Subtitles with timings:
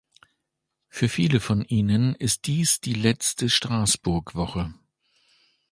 [0.89, 4.73] Für viele von Ihnen ist dies die letzte Straßburg-Woche.